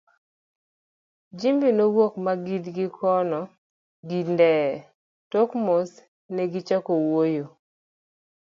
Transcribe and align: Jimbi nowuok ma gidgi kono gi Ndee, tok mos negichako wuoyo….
Jimbi 1.39 1.69
nowuok 1.77 2.13
ma 2.25 2.33
gidgi 2.45 2.85
kono 2.97 3.39
gi 4.07 4.19
Ndee, 4.31 4.71
tok 5.31 5.49
mos 5.65 5.89
negichako 6.35 6.91
wuoyo…. 7.07 7.45